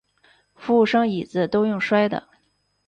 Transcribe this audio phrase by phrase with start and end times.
[0.55, 2.27] 服务生椅子都用摔的